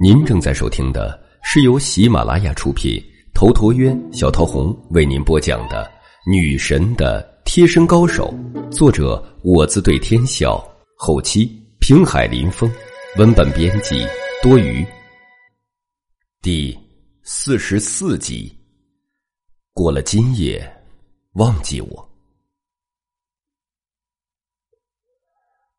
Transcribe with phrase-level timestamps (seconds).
[0.00, 3.02] 您正在收听的是由喜马拉雅出品、
[3.34, 5.84] 头陀渊、小桃红为您播讲的
[6.30, 8.32] 《女神的贴身高手》，
[8.70, 10.62] 作者我自对天笑，
[10.96, 11.50] 后期
[11.80, 12.70] 平海林风，
[13.16, 14.06] 文本编辑
[14.42, 14.86] 多余。
[16.42, 16.78] 第
[17.22, 18.56] 四十四集，
[19.72, 20.64] 过了今夜，
[21.32, 22.08] 忘记我。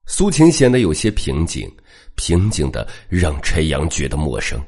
[0.06, 1.72] 苏晴显得有些平静，
[2.20, 4.62] 平静的让陈阳觉得陌生。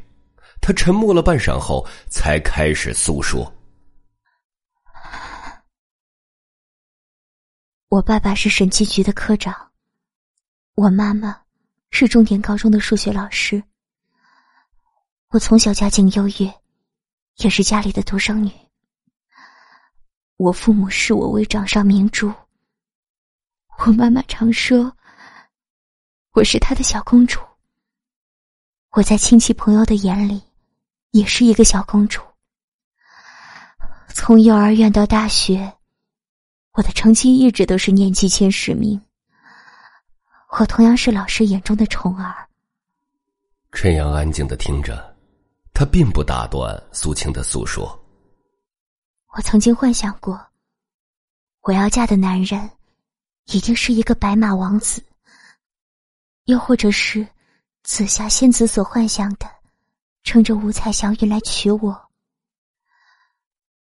[0.61, 3.53] 他沉默了半晌后，才开始诉说
[7.89, 9.69] ：“我爸爸是审计局的科长，
[10.75, 11.37] 我妈妈
[11.89, 13.61] 是重点高中的数学老师。
[15.31, 16.53] 我从小家境优越，
[17.43, 18.49] 也是家里的独生女。
[20.37, 22.31] 我父母视我为掌上明珠。
[23.79, 24.95] 我妈妈常说。”
[26.33, 27.41] 我是他的小公主，
[28.91, 30.41] 我在亲戚朋友的眼里
[31.11, 32.21] 也是一个小公主。
[34.13, 35.73] 从幼儿园到大学，
[36.71, 38.99] 我的成绩一直都是年级前十名。
[40.57, 42.33] 我同样是老师眼中的宠儿。
[43.73, 45.13] 陈阳安静的听着，
[45.73, 47.87] 他并不打断苏青的诉说。
[49.35, 50.39] 我曾经幻想过，
[51.59, 52.69] 我要嫁的男人
[53.47, 55.03] 一定是一个白马王子。
[56.45, 57.27] 又或者是
[57.83, 59.49] 紫霞仙子所幻想的，
[60.23, 62.09] 乘着五彩祥云来娶我。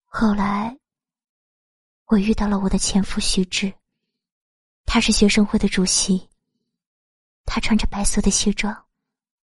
[0.06, 0.78] 后来，
[2.06, 3.73] 我遇到了我的前夫徐志，
[4.86, 6.30] 他是学生会的主席。
[7.45, 8.86] 他穿着白色的西装，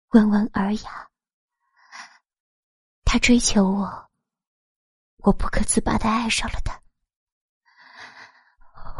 [0.10, 1.08] 温文尔雅。
[3.04, 4.10] 他追求我，
[5.18, 6.80] 我不可自拔的爱上了他。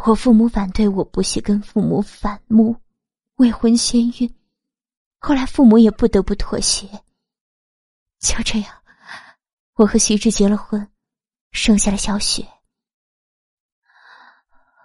[0.06, 2.83] 我父母反对我，不惜跟父母反目。
[3.36, 4.34] 未婚先孕，
[5.18, 6.88] 后来父母也不得不妥协。
[8.20, 8.74] 就这样，
[9.74, 10.88] 我和徐志结了婚，
[11.52, 12.48] 生下了小雪。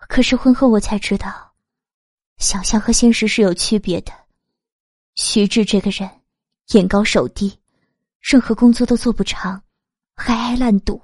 [0.09, 1.53] 可是婚后我才知道，
[2.39, 4.13] 想象和现实是有区别的。
[5.15, 6.09] 徐志这个人
[6.69, 7.61] 眼高手低，
[8.21, 9.63] 任何工作都做不长，
[10.17, 11.01] 还爱烂赌。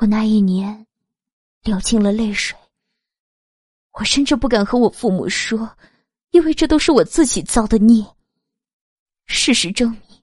[0.00, 0.86] 我那一年
[1.62, 2.56] 流尽了泪水。
[3.98, 5.76] 我甚至不敢和我父母说，
[6.30, 8.06] 因为这都是我自己造的孽。
[9.26, 10.22] 事实证明，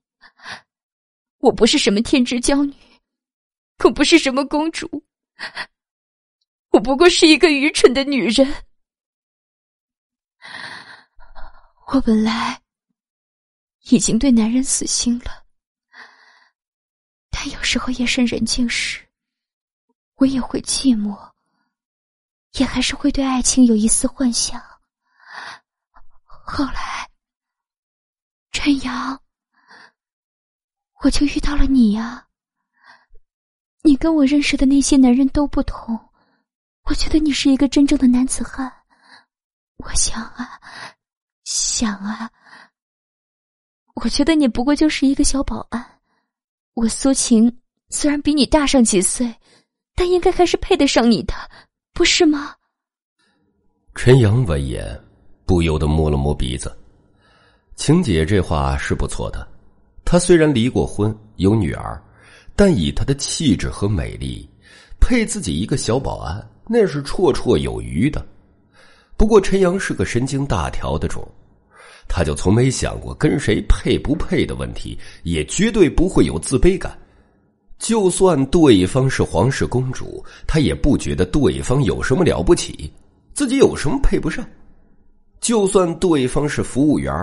[1.40, 2.74] 我不是什么天之娇女，
[3.78, 4.90] 更不是什么公主，
[6.72, 8.64] 我不过是一个愚蠢的女人。
[11.88, 12.62] 我本来
[13.90, 15.44] 已经对男人死心了，
[17.30, 19.06] 但有时候夜深人静时，
[20.16, 21.35] 我也会寂寞。
[22.58, 24.62] 也还是会对爱情有一丝幻想。
[26.26, 27.10] 后来，
[28.52, 29.20] 陈阳，
[31.02, 32.28] 我就遇到了你呀。
[33.82, 36.00] 你跟我认识的那些男人都不同，
[36.84, 38.72] 我觉得你是一个真正的男子汉。
[39.78, 40.60] 我想啊，
[41.44, 42.32] 想啊，
[43.96, 46.00] 我觉得你不过就是一个小保安。
[46.74, 49.36] 我苏晴虽然比你大上几岁，
[49.94, 51.34] 但应该还是配得上你的。
[51.96, 52.54] 不是吗？
[53.96, 55.00] 陈阳闻言
[55.46, 56.78] 不由得摸了摸鼻子。
[57.78, 59.48] 晴姐这话是不错的。
[60.04, 61.98] 她虽然离过婚，有女儿，
[62.54, 64.46] 但以她的气质和美丽，
[65.00, 68.24] 配自己一个小保安，那是绰绰有余的。
[69.16, 71.26] 不过陈阳是个神经大条的种，
[72.10, 77.00] 他就从没想过跟谁配不配的问题，也绝对不会有自卑感。
[77.78, 82.92] 就算对方是皇室公主，他也不觉得对方有什么了不起，
[83.34, 84.46] 自己有什么配不上。
[85.42, 87.14] 就算对方是服务员，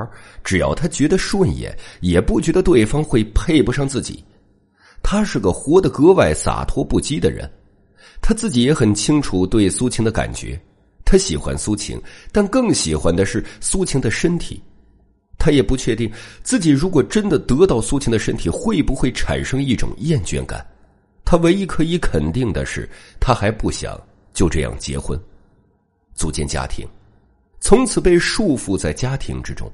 [0.45, 4.23] 只要他觉得顺眼，也不觉得对方会配不上自己。
[5.03, 7.51] 他是个活得格外洒脱不羁的人，
[8.21, 10.61] 他自己也很清楚对苏晴的感觉。
[11.05, 14.63] 他喜欢苏晴，但更喜欢的是苏晴的身体。
[15.45, 16.09] 他也不确定
[16.45, 20.65] 自己如果真的得到苏晴的身体，会不会产生一种厌倦感。
[21.25, 24.01] 他唯一可以肯定的是，他还不想
[24.33, 25.19] 就这样结婚，
[26.15, 26.87] 组建家庭，
[27.59, 29.69] 从此被束缚在家庭之中，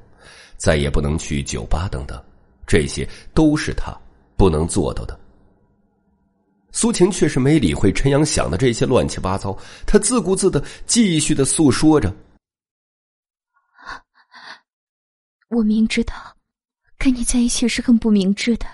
[0.56, 2.19] 再也不能去酒吧等等，
[2.67, 3.94] 这些都是他
[4.38, 5.20] 不能做到的。
[6.73, 9.55] 苏晴却是没理会陈阳想的这些乱七八糟，
[9.85, 12.11] 他自顾自的继续的诉说着。
[15.49, 16.15] 我明知道，
[16.99, 18.67] 跟你在一起是很不明智的。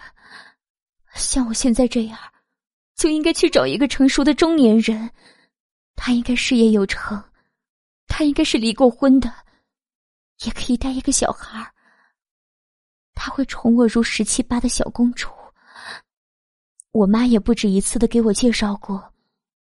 [1.15, 2.19] 像我现在这样，
[2.97, 5.09] 就应该去找一个成熟的中年人，
[5.95, 7.23] 他应该事业有成，
[8.09, 9.33] 他应该是离过婚的，
[10.45, 11.73] 也可以带一个小孩
[13.15, 15.29] 他会宠我如十七八的小公主。
[16.91, 19.13] 我妈也不止一次的给我介绍过，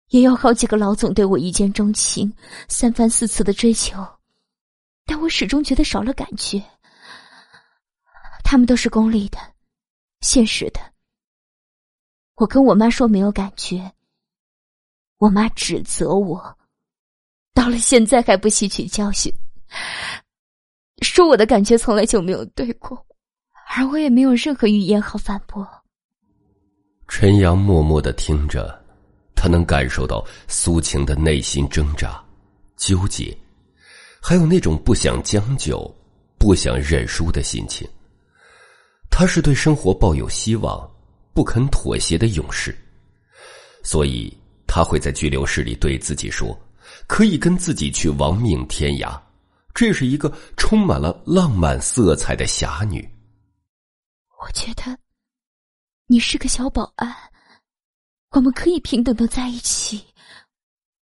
[0.09, 2.33] 也有好几个老总对我一见钟情，
[2.69, 4.03] 三番四次的追求，
[5.05, 6.62] 但我始终觉得少了感觉。
[8.44, 9.38] 他们都是功利的，
[10.20, 10.79] 现实的。
[12.37, 13.93] 我跟我妈说没有感觉，
[15.19, 16.56] 我妈指责我，
[17.52, 19.32] 到了现在还不吸取教训，
[21.00, 23.05] 说我的感觉从来就没有对过，
[23.75, 25.67] 而我也没有任何语言好反驳。
[27.08, 28.85] 陈阳默默的听着，
[29.35, 32.23] 他能感受到苏晴的内心挣扎、
[32.76, 33.37] 纠结，
[34.20, 35.93] 还有那种不想将就、
[36.38, 37.88] 不想认输的心情。
[39.16, 40.90] 他是对生活抱有希望、
[41.32, 42.76] 不肯妥协的勇士，
[43.84, 46.61] 所以他会在拘留室里对自己说
[47.06, 49.16] ：“可以跟自己去亡命天涯。”
[49.72, 53.08] 这是一个充满了浪漫色彩的侠女。
[54.43, 54.99] 我觉得
[56.08, 57.14] 你是个小保安，
[58.31, 60.05] 我们可以平等的在一起。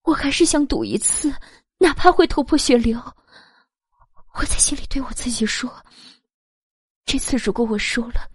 [0.02, 1.34] 我还是想赌一次，
[1.78, 3.02] 哪怕会头破血流。
[4.34, 5.68] 我在心里对我自己说。
[7.06, 8.30] 这次如果我输了，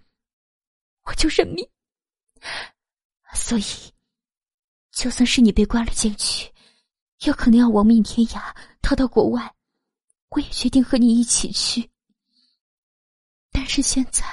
[1.04, 1.70] 我就认命。
[3.34, 3.64] 所以，
[4.92, 6.52] 就算是你被关了进去，
[7.26, 9.54] 有可能要亡命天涯，逃到国外，
[10.30, 11.92] 我也决定和你一起去。
[13.52, 14.26] 但是现在，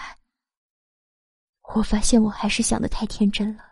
[1.75, 3.65] 我发现我还是想的太天真了。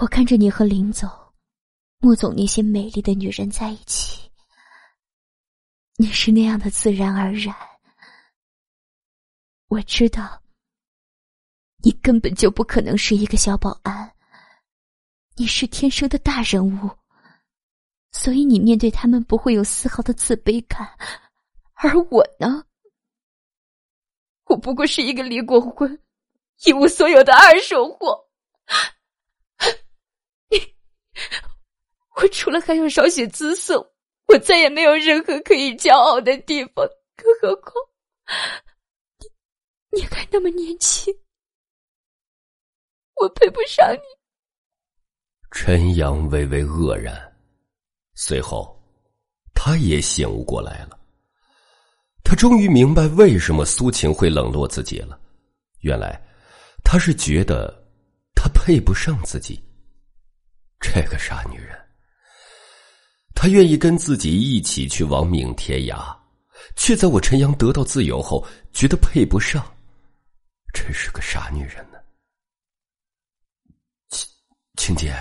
[0.00, 1.08] 我看着你和林总、
[1.98, 4.03] 莫总那些美丽的女人在一起。
[5.96, 7.54] 你是那样的自然而然，
[9.68, 10.42] 我知道，
[11.84, 14.12] 你根本就不可能是一个小保安，
[15.36, 16.90] 你是天生的大人物，
[18.10, 20.98] 所以你面对他们不会有丝毫的自卑感，
[21.74, 22.66] 而我呢，
[24.46, 26.02] 我不过是一个离过婚、
[26.64, 28.28] 一无所有的二手货，
[30.50, 30.58] 你，
[32.20, 33.93] 我除了还有少许姿色。
[34.26, 36.86] 我再也没有任何可以骄傲的地方，
[37.16, 37.74] 更何况
[39.90, 41.14] 你，你还那么年轻，
[43.16, 44.00] 我配不上你。
[45.50, 47.14] 陈阳微微愕然，
[48.14, 48.76] 随后
[49.54, 50.98] 他也醒悟过来了。
[52.24, 55.20] 他终于明白为什么苏晴会冷落自己了。
[55.80, 56.18] 原来
[56.82, 57.70] 他是觉得
[58.34, 59.62] 他配不上自己。
[60.80, 61.78] 这个傻女人。
[63.44, 66.16] 他愿意跟自己一起去亡命天涯，
[66.76, 68.42] 却在我陈阳得到自由后，
[68.72, 69.62] 觉得配不上，
[70.72, 71.98] 真是个傻女人呢。
[74.08, 74.26] 青
[74.76, 75.14] 青姐，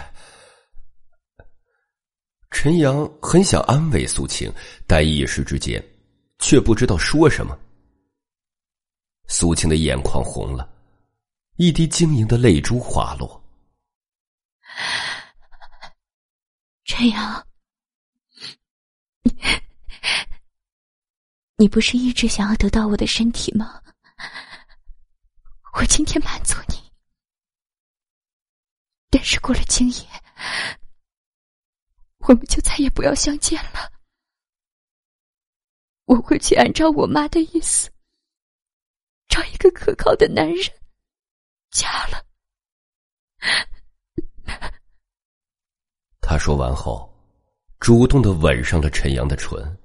[2.49, 4.49] 陈阳很想安慰苏晴，
[4.87, 5.85] 但一时之间
[6.39, 7.59] 却不知道说什么。
[9.27, 10.73] 苏晴的眼眶红了，
[11.57, 13.43] 一滴晶莹的泪珠滑落。
[16.85, 17.45] 陈阳。
[21.63, 23.81] 你不是一直想要得到我的身体吗？
[25.75, 26.75] 我今天满足你，
[29.09, 30.05] 但是过了今夜，
[32.17, 33.89] 我们就再也不要相见了。
[36.03, 37.89] 我会去按照我妈的意思，
[39.29, 40.69] 找一个可靠的男人
[41.71, 42.25] 嫁了。
[46.19, 47.09] 他说完后，
[47.79, 49.79] 主动的吻上了陈阳的唇。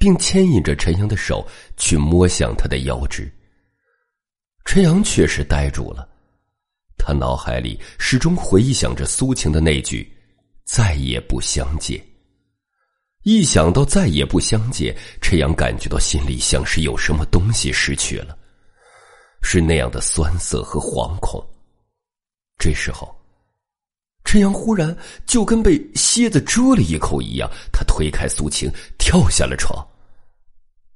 [0.00, 3.30] 并牵引着陈阳的手去摸向他的腰肢。
[4.64, 6.08] 陈阳确实呆住了，
[6.96, 10.10] 他脑海里始终回想着苏晴的那句
[10.64, 12.02] “再也不相见”。
[13.24, 18.38] 一想到再也不相见，陈阳感觉到心里像是有什么东西失去了，
[19.42, 21.46] 是那样的酸涩和惶恐。
[22.56, 23.14] 这时候，
[24.24, 24.96] 陈阳忽然
[25.26, 29.84] 就跟被蝎子蛰了一口一样，他推开苏晴，跳下了床。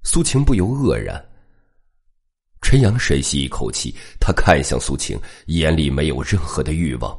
[0.04, 1.24] 苏晴不由愕然。
[2.62, 7.18] 陈阳深吸一口气，他看向苏晴，眼里没有任何的欲望，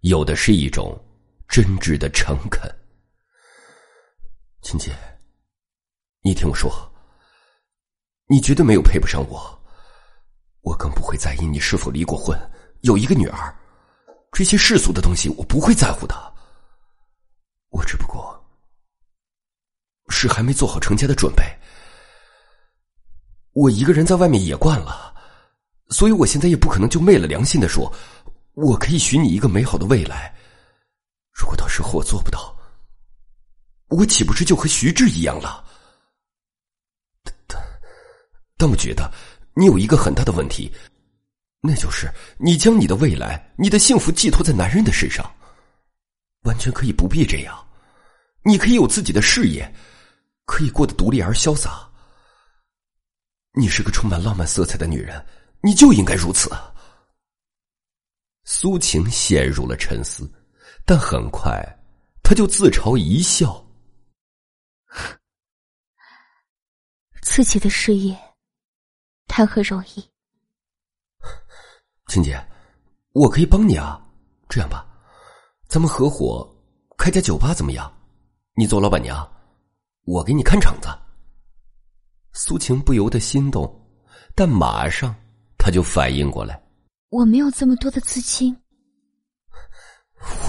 [0.00, 0.98] 有的是一种
[1.48, 2.70] 真挚的诚恳。
[4.62, 4.92] 晴姐，
[6.22, 6.70] 你听我说，
[8.26, 9.58] 你绝对没有配不上我，
[10.62, 12.38] 我更不会在意你是否离过婚，
[12.82, 13.54] 有一个女儿，
[14.32, 16.14] 这些世俗的东西我不会在乎的。
[17.70, 18.42] 我只不过
[20.08, 21.44] 是还没做好成家的准备。
[23.52, 25.14] 我一个人在外面也惯了，
[25.88, 27.92] 所以我现在也不可能就昧了良心的说，
[28.54, 30.34] 我可以许你一个美好的未来。
[31.32, 32.56] 如果到时候我做不到，
[33.88, 35.64] 我岂不是就和徐志一样了？
[37.24, 37.34] 但
[38.56, 39.10] 但我觉得
[39.54, 40.72] 你有一个很大的问题，
[41.62, 45.30] 那就是你将你的未来、你的幸福寄托在男人的身上，
[46.44, 47.68] 完全可以不必这样。
[48.42, 49.70] 你可以有自己的事业，
[50.46, 51.86] 可以过得独立而潇洒。
[53.52, 55.22] 你是个充满浪漫色彩的女人，
[55.62, 56.50] 你就应该如此。
[58.44, 60.26] 苏晴陷入了沉思，
[60.86, 61.62] 但很快，
[62.22, 63.62] 她就自嘲一笑：
[67.20, 68.18] “自己的事业
[69.26, 70.09] 谈何容易？”
[72.10, 72.44] 青姐，
[73.12, 74.04] 我可以帮你啊。
[74.48, 74.84] 这样吧，
[75.68, 76.44] 咱们合伙
[76.98, 77.90] 开家酒吧怎么样？
[78.54, 79.26] 你做老板娘，
[80.06, 80.88] 我给你看场子。
[82.32, 83.72] 苏晴不由得心动，
[84.34, 85.14] 但马上
[85.56, 86.60] 她就反应过来
[87.10, 88.56] ：“我没有这么多的资金，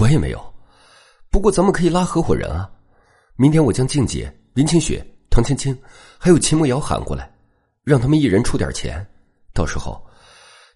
[0.00, 0.54] 我也没有。
[1.30, 2.68] 不过咱们可以拉合伙人啊！
[3.36, 5.76] 明天我将静姐、林清雪、唐青青
[6.18, 7.32] 还有秦梦瑶喊过来，
[7.84, 9.04] 让他们一人出点钱。
[9.54, 10.04] 到时候，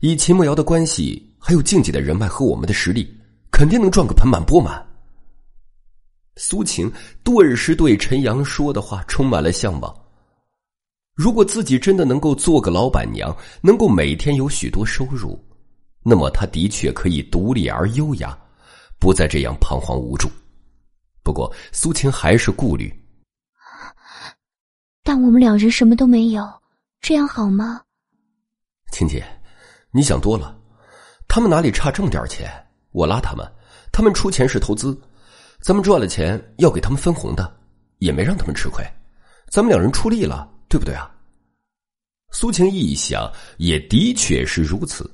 [0.00, 3.08] 以秦梦瑶的关系，还有静姐的人脉和我们的实力，
[3.50, 4.84] 肯定能赚个盆满钵满。”
[6.36, 6.92] 苏晴
[7.24, 9.94] 顿时对陈阳说的话充满了向往。
[11.14, 15.42] 如果自己真的能够做个老板娘，能够每天有许多收入，
[16.02, 18.38] 那么她的确可以独立而优雅，
[18.98, 20.30] 不再这样彷徨无助。
[21.22, 22.92] 不过苏晴还是顾虑。
[25.02, 26.46] 但我们两人什么都没有，
[27.00, 27.80] 这样好吗？
[28.92, 29.24] 青姐，
[29.96, 30.54] 你想多了。
[31.26, 32.46] 他们哪里差这么点钱？
[32.92, 33.44] 我拉他们，
[33.90, 34.96] 他们出钱是投资，
[35.60, 37.50] 咱们赚了钱要给他们分红的，
[37.98, 38.84] 也没让他们吃亏。
[39.48, 40.52] 咱们两人出力了。
[40.68, 41.08] 对不对啊？
[42.32, 45.08] 苏晴一想，也的确是如此。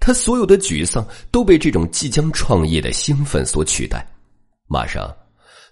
[0.00, 4.04] 他所有的沮丧都被这种即将创业的兴奋所取代。
[4.66, 5.14] 马上，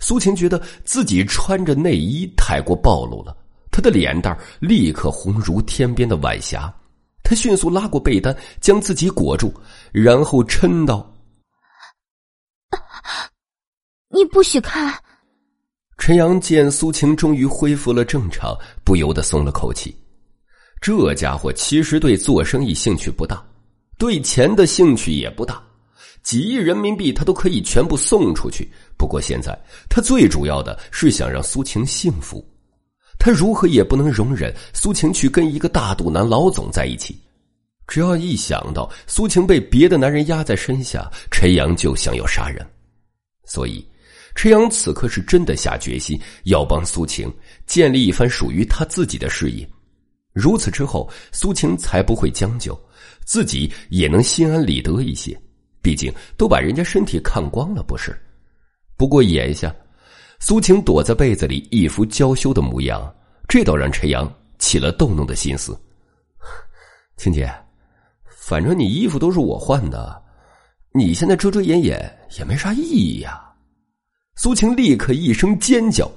[0.01, 3.35] 苏晴觉得自己穿着内衣太过暴露了，
[3.71, 6.73] 她的脸蛋立刻红如天边的晚霞。
[7.33, 9.51] 她迅速拉过被单，将自己裹住，
[9.91, 11.11] 然后嗔道
[14.13, 14.95] ：“你不许看！”
[15.97, 19.97] 陈阳见苏晴终于恢复了正常，不由得松了口气。
[20.79, 23.43] 这家伙其实对做生意兴趣不大，
[23.97, 25.59] 对钱的兴趣也不大，
[26.23, 28.71] 几亿人民币他都可以全部送出去。
[28.99, 29.59] 不过现在
[29.89, 32.47] 他最主要的是想让苏晴幸福，
[33.19, 37.19] 他如何也不能容忍苏晴去跟一个大肚腩老总在一起。
[37.93, 42.67] 只要一想到苏晴被别的男人压在身下，陈阳就想要杀人，
[43.45, 43.87] 所以。
[44.35, 47.31] 陈阳此刻是真的下决心要帮苏晴
[47.67, 49.69] 建立一番属于他自己的事业，
[50.33, 52.75] 如此之后，苏晴才不会将就，
[53.27, 55.39] 自己也能心安理得一些。
[55.83, 58.19] 毕竟都把人家身体看光了，不是？
[58.97, 59.71] 不过眼下，
[60.41, 63.15] 苏晴躲在被子里，一副娇羞的模样，
[63.47, 64.27] 这倒让陈阳
[64.59, 65.79] 起了动怒的心思。
[67.19, 67.53] 青姐，
[68.37, 70.23] 反正你衣服都是我换的，
[70.93, 73.41] 你现在遮遮掩掩也没啥意义呀。
[74.35, 76.11] 苏晴立刻一声尖叫，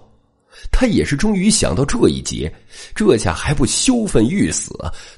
[0.72, 2.54] 她也是终于想到这一劫，
[2.96, 4.74] 这下还不羞愤欲死？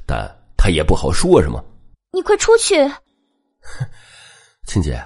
[0.06, 1.64] 但她也不好说什么。
[2.12, 2.76] 你快出去！
[4.68, 5.02] 青姐，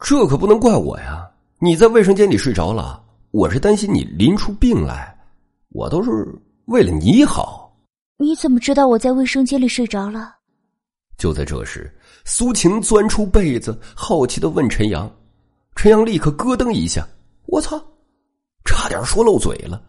[0.00, 1.28] 这可不能怪我呀！
[1.60, 5.16] 你在卫生间里睡着了，我是担心你淋出病来，
[5.70, 6.10] 我都是
[6.66, 7.72] 为了你好。
[8.18, 10.39] 你怎么知道我在卫生间里睡着了？
[11.20, 15.08] 就在这时，苏晴钻出被子，好奇的问陈阳。
[15.76, 17.06] 陈阳立刻咯噔一下，
[17.44, 17.78] 我操，
[18.64, 19.82] 差点说漏嘴了。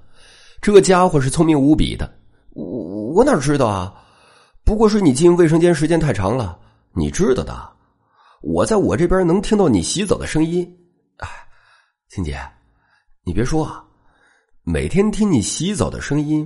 [0.62, 2.14] 这家伙是聪明无比的，
[2.50, 3.94] 我我哪知道啊？
[4.66, 6.60] 不过是你进卫生间时间太长了，
[6.92, 7.72] 你知道的。
[8.42, 10.70] 我在我这边能听到你洗澡的声音。
[11.18, 11.30] 哎，
[12.10, 12.38] 青姐，
[13.24, 13.82] 你别说啊，
[14.64, 16.46] 每天听你洗澡的声音，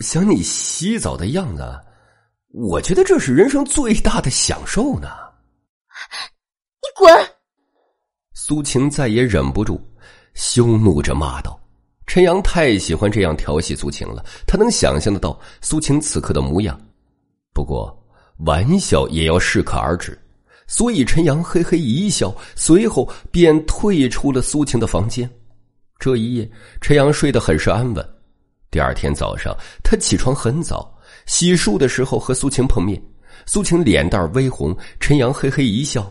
[0.00, 1.62] 想你洗澡的样子，
[2.58, 5.10] 我觉得这是人生最大的享受呢。
[6.80, 7.14] 你滚！
[8.32, 9.78] 苏晴再也忍不住，
[10.32, 11.60] 羞怒着骂道
[12.08, 16.80] ：“陈阳太喜欢这样调戏苏晴了，他能想象得到苏晴此刻的模样。
[17.52, 17.94] 不过
[18.38, 20.18] 玩笑也要适可而止，
[20.66, 25.30] 所以陈阳嘿嘿一笑，随后便退出了苏晴的房间。
[25.98, 28.08] 这一夜，陈阳睡得很是安稳。
[28.70, 30.95] 第二天早上，他起床很早，
[31.26, 33.00] 洗漱的时候和苏晴碰面，
[33.44, 36.10] 苏晴脸蛋微红，陈阳嘿嘿一笑：“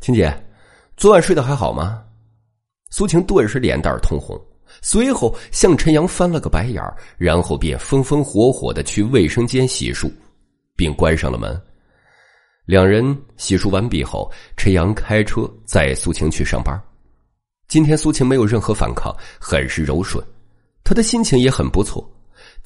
[0.00, 0.32] 晴姐。”
[0.96, 2.02] 昨晚睡得还好吗？
[2.88, 4.40] 苏晴顿时脸蛋通红，
[4.80, 6.82] 随后向陈阳翻了个白眼
[7.18, 10.10] 然后便风风火火的去卫生间洗漱，
[10.74, 11.60] 并关上了门。
[12.64, 13.04] 两人
[13.36, 16.82] 洗漱完毕后，陈阳开车载苏晴去上班。
[17.68, 20.24] 今天苏晴没有任何反抗，很是柔顺，
[20.82, 22.02] 她的心情也很不错，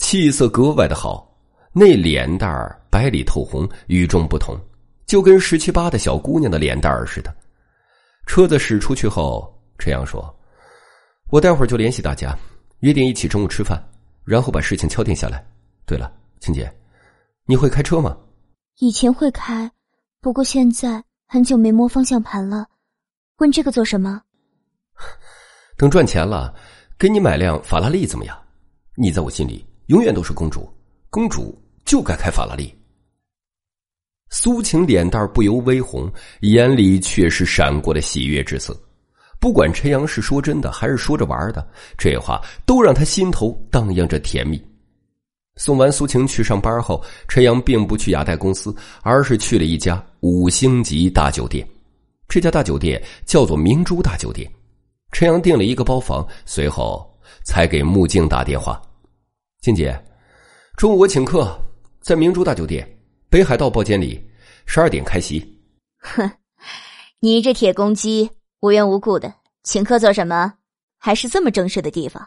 [0.01, 1.31] 气色格外的好。
[1.73, 4.59] 那脸蛋儿白里透红，与众不同，
[5.07, 7.33] 就跟十七八的小姑娘的脸蛋儿似的。
[8.27, 10.35] 车子驶出去后，陈阳说
[11.31, 12.37] ：“我待会儿就联系大家，
[12.81, 13.81] 约定一起中午吃饭，
[14.25, 15.47] 然后把事情敲定下来。
[15.87, 16.73] 对了，青姐，
[17.45, 18.17] 你会开车吗？
[18.79, 19.71] 以前会开，
[20.21, 22.67] 不过现在很久没摸方向盘了。
[23.37, 24.21] 问这个做什么？
[25.79, 26.53] 等赚钱了，
[26.99, 28.37] 给你买辆法拉利怎么样？
[28.97, 30.69] 你在我心里永远都是公主。”
[31.11, 32.73] 公主就该开法拉利。
[34.31, 36.09] 苏晴脸蛋不由微红，
[36.43, 38.81] 眼里却是闪过了喜悦之色。
[39.41, 41.67] 不管陈阳是说真的还是说着玩的，
[41.99, 44.63] 这话都让他心头荡漾着甜蜜。
[45.57, 51.67] 送完苏晴去上班后，陈阳并不去雅代公司，而是去了一家五星级大酒店。
[52.29, 54.49] 这家大酒店叫做明珠大酒店。
[55.11, 57.05] 陈阳订了一个包房，随后
[57.43, 58.81] 才给穆静打电话
[59.61, 59.99] ：“静姐。”
[60.77, 61.59] 中午我请客，
[62.01, 62.89] 在明珠大酒店
[63.29, 64.19] 北海道包间里，
[64.65, 65.41] 十二点开席。
[65.99, 66.31] 哼，
[67.19, 70.55] 你这铁公鸡，无缘无故的请客做什么？
[70.97, 72.27] 还是这么正式的地方？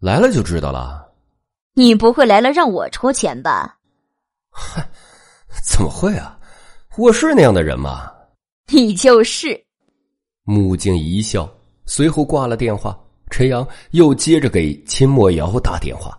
[0.00, 1.12] 来了就知道了。
[1.74, 3.78] 你不会来了让我出钱吧？
[4.50, 4.86] 嗨，
[5.62, 6.38] 怎么会啊？
[6.96, 8.10] 我是那样的人吗？
[8.68, 9.62] 你就是。
[10.44, 11.46] 木静一笑，
[11.84, 12.98] 随后挂了电话。
[13.30, 16.18] 陈阳又接着给秦墨瑶打电话。